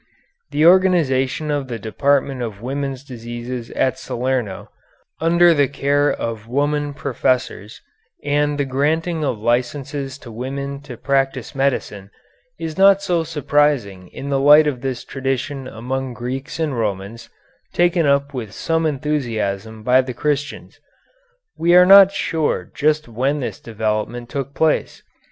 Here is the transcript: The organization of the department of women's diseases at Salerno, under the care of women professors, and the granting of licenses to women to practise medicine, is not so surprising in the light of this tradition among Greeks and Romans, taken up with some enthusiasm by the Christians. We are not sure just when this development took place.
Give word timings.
The 0.49 0.65
organization 0.65 1.51
of 1.51 1.67
the 1.67 1.77
department 1.77 2.41
of 2.41 2.59
women's 2.59 3.03
diseases 3.03 3.69
at 3.77 3.99
Salerno, 3.99 4.69
under 5.19 5.53
the 5.53 5.67
care 5.67 6.11
of 6.11 6.47
women 6.47 6.95
professors, 6.95 7.79
and 8.23 8.57
the 8.57 8.65
granting 8.65 9.23
of 9.23 9.37
licenses 9.37 10.17
to 10.17 10.31
women 10.31 10.81
to 10.89 10.97
practise 10.97 11.53
medicine, 11.53 12.09
is 12.57 12.79
not 12.79 13.03
so 13.03 13.23
surprising 13.23 14.07
in 14.07 14.29
the 14.29 14.39
light 14.39 14.65
of 14.65 14.81
this 14.81 15.05
tradition 15.05 15.67
among 15.67 16.15
Greeks 16.15 16.59
and 16.59 16.75
Romans, 16.75 17.29
taken 17.71 18.07
up 18.07 18.33
with 18.33 18.53
some 18.53 18.87
enthusiasm 18.87 19.83
by 19.83 20.01
the 20.01 20.15
Christians. 20.15 20.79
We 21.59 21.75
are 21.75 21.85
not 21.85 22.11
sure 22.11 22.71
just 22.73 23.07
when 23.07 23.39
this 23.39 23.59
development 23.59 24.29
took 24.29 24.55
place. 24.55 25.03